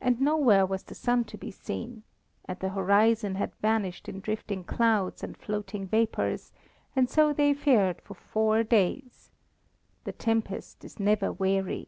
[0.00, 2.02] And nowhere was the sun to be seen,
[2.44, 6.50] and the horizon had vanished in drifting clouds and floating vapours
[6.96, 9.30] and so they fared for four days.
[10.02, 11.86] The tempest is never weary.